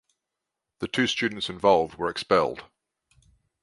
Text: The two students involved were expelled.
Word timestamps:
The 0.79 0.87
two 0.87 1.05
students 1.05 1.47
involved 1.47 1.93
were 1.93 2.09
expelled. 2.09 2.63